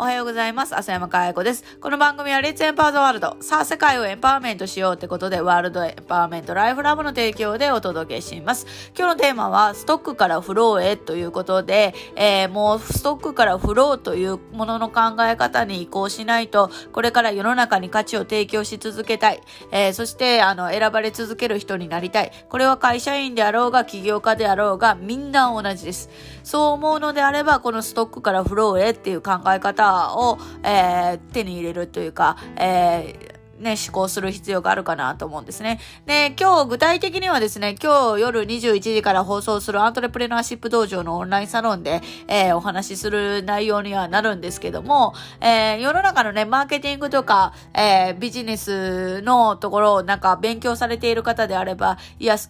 [0.00, 0.74] おはようございます。
[0.74, 1.62] 浅山かや子です。
[1.78, 3.36] この番組はレッツエンパワーザワールド。
[3.40, 8.66] さあ、世界をエンパワーメントしようってことで、ワールドエンパワーメントライフラブの提供でお届けします。
[8.96, 19.42] 今日のテーマは、ストックからフローへということで、えー、もうストックからフローというものの考え方に移行しないと、これから世の中に価値を提供し続けたい。
[19.70, 22.32] えー、そして、あの、選ばれ続ける人になりたい。
[22.48, 26.08] これは会社員であろうが、起業家であろうが、みんな同じです。
[26.42, 33.29] そう思うのであれば、このストックからフローへっていう考え方を、えー、手に入れるというか、えー
[33.60, 35.80] ね、思考する必要があるかなと思うんですね。
[36.06, 52.48] で、今日具体的にはですね、今日夜21時から放送するアントレプレナーシップ道場のオンラインサロンで、えー、お話しする内容にはなるんですけども、えー、世の中のね、マーケティングとか、えー、ビジネスのところをなんか勉強されている方であれば、いや、ス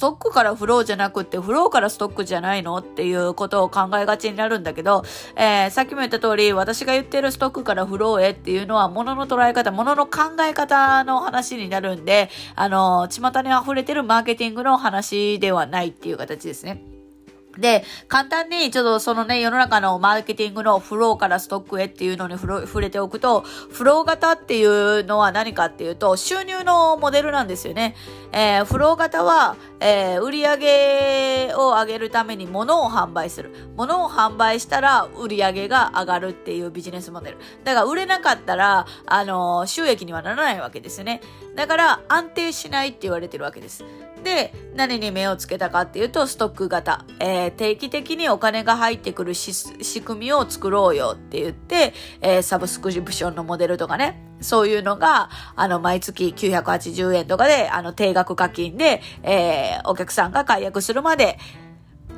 [0.00, 5.04] トックからフローじゃなくて、フローからストックじゃないのっていうことを考えがちになるんだけど、
[5.36, 16.82] えー、さっきも言った通り、私が言ってるストックからフローへっていうのは、物のの捉え方、物の考え方の話になるんで、あの、巷に溢れてるマーケティングの話ではないっていう形ですね。
[17.58, 27.96] で、簡単にちょっとそのね、世の中のマーケティングのフローからストックへっていうのに触れておくと、フロー型っていうのは何かっていうと、収入のモデルなんですよね。
[28.32, 33.50] えー、フロー型は、えー、売り上げを上げるために物を販売する。
[33.76, 37.38] 物を販売したら売り上げが上がるっていうビジネスモデル。
[37.64, 41.20] だから売れなかったら、あのー、収益にはならないわけですよね。
[41.56, 43.84] だから安定しないって言われてるわけです。
[44.22, 47.04] で、何に目をつけたかっていうと、ストック型。
[47.18, 61.38] えー、定期的にお金が入ってくる仕組みを作ろうよって言って、えー、サブスクリプションのモデルとかね、そういうのが、あの、毎月980円とかで、あの、定額課金で、えー、お客さんが解約するまで、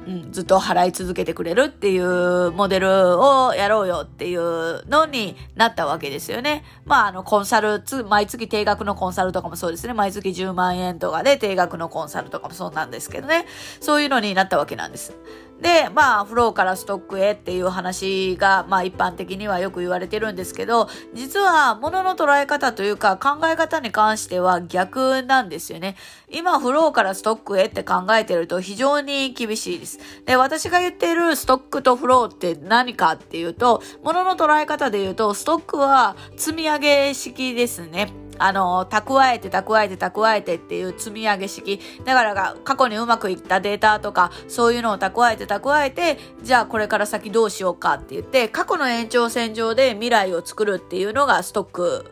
[0.07, 6.65] うん、ずっと払い続けてくれるっていうモデルをやろうよっていうのになったわけですよね。
[6.85, 9.93] まあ、あの、コンサル、毎月定額のコンサルとかもそうですね。
[9.93, 13.47] 毎月10万円とかで定額のコンサルとかもそうなんですけどね。
[13.81, 15.15] そういうのになったわけなんです。
[15.63, 25.95] で、まあ、フローからストックへっていう話が、まあ、一般的にはよく言われてるんですけど、実は、物の捉え方というか、考え方に関しては逆なんですよね。
[26.29, 30.01] 今、フローからストックへって考えてると非常に厳しいです。
[30.27, 38.22] で、私が言っているストックとフローって何かっていうと、物の捉え方で言うと、ストックは積み上げ式ですね。
[38.39, 41.81] あの、蓄えて蓄えて蓄えてっていう積み上げ式。
[42.05, 52.11] だからが過去にうまくいったデータとか、そういうのを蓄えて蓄えて、じゃあこれから先どうしようかって言って、過去の延長線上で未来を作るっていうのがストック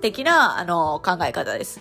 [0.00, 1.80] 的な、あの、考え方です。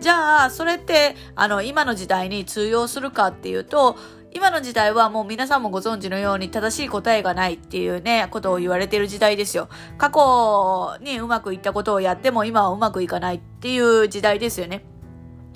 [0.00, 3.96] じゃあ、それって、あの、今の時代に通用するかっていうと、
[4.38, 9.68] 今の時代はもう皆さんもご存知のように正しい答えがないっていうね、ことを言われてる時代ですよ。
[9.98, 14.84] 過去にうまくいったことをやっても今はうまくいかないっていう時代ですよね。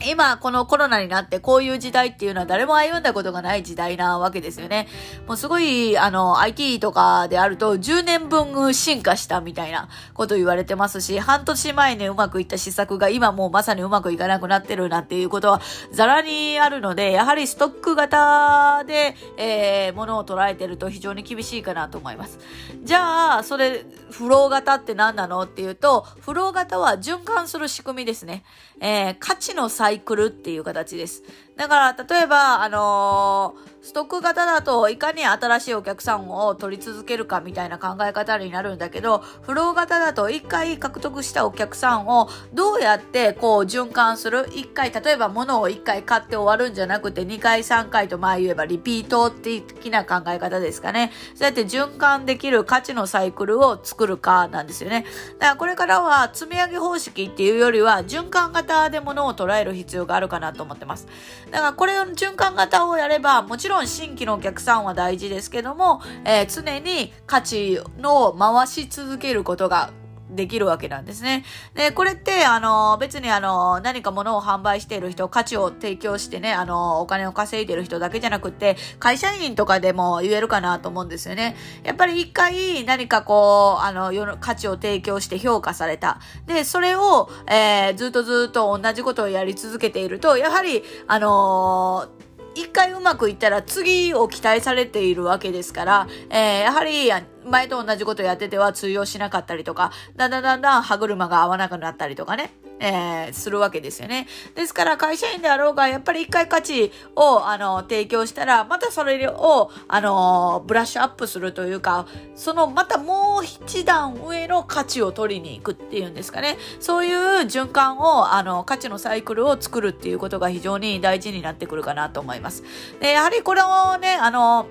[0.07, 4.89] 今、このコロナになってこういう時代っていうのは誰も歩んだことがない時代なわけですよね。
[5.27, 15.61] もうすごい、あの、IT とかであると10年分進化したみたいなこと言われてますし、半年前にうまくいった施策が今もうまさにうまくいかなくなってるなんていうことは
[15.93, 22.39] ザラにあるので、やはりストック型で、えー、物を捉えてると非常に厳しいかなと思います。
[22.83, 28.45] じゃあ、それ、フロー型って何なのっていうと、フロー型は循環する仕組みですね。
[28.81, 31.23] えー、価値の再イクルっていう形です。
[31.57, 44.49] だから、例えば、あのーストック型だといかに新しいお客さんを取り続けるかみたいな考え方になるんだけど、フロー型だと一回獲得したお客さんをどうやってこう循環する？
[44.55, 51.11] 一回、例えば物を一回買って終わるんじゃなくて二回三回と前言えばリピート的な考え方ですかね。
[51.35, 55.07] そうやって循環できる価値のサイクルを作るかなんですよね。
[55.41, 61.09] だからこれからは積み上げ方式っていうよりは循環型で物を捉える必要があるかなと思ってます。
[61.51, 69.91] だからこれを循環型をやればもちろんろん新規のお客さんは大事ですけども、えー、常に価値の回し続けることが
[70.31, 71.45] できるわけなんですね。
[71.75, 81.55] で、これって、あの、別にあの、何か物を販売している人、価値を提供してね、あの、お金を稼いでる人だけじゃなくて、会社員とかでも言えるかなと思うんですよね。
[81.85, 86.19] やっぱり一回何かこう、あの、価値を提供して評価された。
[86.47, 92.22] で、それを、えー、ずっとずっと同じことをやり続けていると、やはり、あのー
[92.55, 97.11] 一回うまくいったら次を期待されているわけですから、えー、やはり
[97.45, 102.53] 前と同じことやってては通用しなかったりとか、だんだんだんだん歯車が合わなくなったりとかね。
[102.83, 104.27] えー、するわけですよね。
[104.57, 116.59] ですから会社員であろうが、やっぱり一回価値を、あの、提供したら、またそれを、あの、ブラッシュアップするというか、その、またもう一段上の価値を取りに行くっていうんですかね。
[116.81, 122.65] そういう循環を、あの、価値のサイクルを作るっていうことが非常に大事になってくるかなと思います。
[123.01, 124.67] で、やはりこれをね、あの、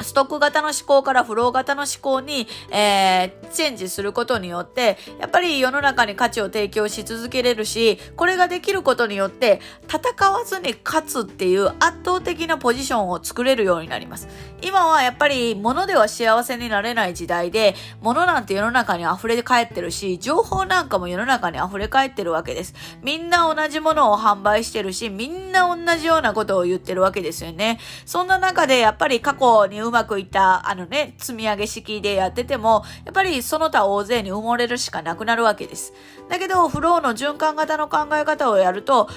[0.00, 14.28] ストック型の思考からフロー型の思考に、えー、チェンジすることによって、やっぱり世の中に価値を提供し続けれるし、これができることによって、戦わずに勝つっていう圧倒的なポジションを作れるようになります。
[14.62, 22.74] 今はやっぱり物では幸せになれない時代で、物なんて世の中に溢れ返ってるし、情報なんかも世の中に溢れ返ってるわけです。
[23.02, 27.78] みんな同じものを販売してるし、みんな同じようなことを言ってるわけですよね。
[28.04, 35.92] そんな中でやっぱり過去にうまくいった、あのね、積み上げ式でやってても、やっぱりその他大勢に埋もれるしかなくなるわけです。
[36.28, 39.08] だけど、フローの循環型の考え方をやると、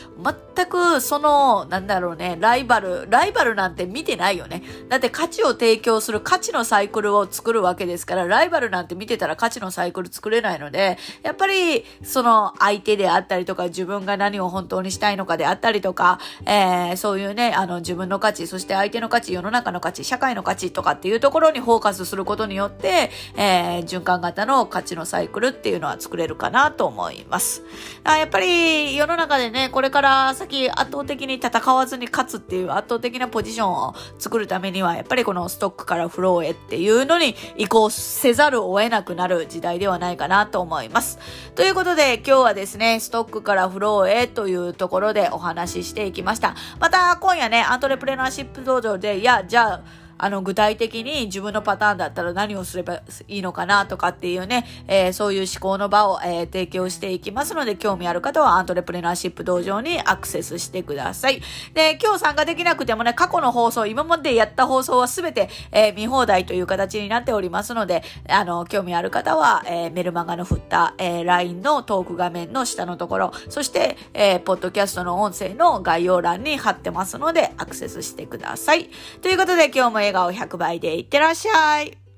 [0.56, 4.64] 全くその、なんだろうね、ライバル、ライバルなんて見てないよね。
[4.90, 27.64] だって価値を提供する価値のサイクルを作るわけですから、ライバルなんて見てたら価値のサイクル作れないので、やっぱり、その相手であったりとか、自分が何を本当にしたいのかであったりとか、えー、そういうね、あの、自分の価値、そして相手の価値、世の中の価値、社会の価値とかっていうところにフォーカスすることによって、えー、循環型の価値のサイクルっていうのは作れるかなと思います。
[28.04, 41.20] あやっぱり世の中でね、これから先圧倒的に戦わずに勝つっていう圧倒的なポジションを作るためには、やっぱりこのストックからフローへっていうのに移行せざるを得なくなる時代ではないかなと思います。
[41.56, 46.56] ということで今日はですね、ストックからフローへというところでお話ししていきました。
[46.80, 49.82] また今夜ね、アントレプレナーシップ道場で、いや、じゃあ、
[50.20, 61.42] あの、具体的に自分のパターンだったら何をすればいいのかなとかっていうね、えー、そういう思考の場を、えー、提供していきますので、興味ある方はアントレプレナーシップ道場にアクセスしてください。
[61.74, 78.90] で、今日参加できなくてもね、過去の放送、今までやった放送はすべて、えー、見放題という形になっておりますので、あの、興味ある方は、えー、メルマガの振った、えー、LINE のトーク画面の下のところ、そして、えー、ポッドキャストの音声の概要欄に貼ってますので、アクセスしてください。
[79.22, 82.09] ということで、今日も笑顔100倍でいってらっしゃい。